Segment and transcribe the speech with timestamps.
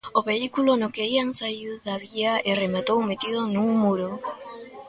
[0.19, 4.11] O vehículo no que ían saíu da vía e rematou metido nun muro.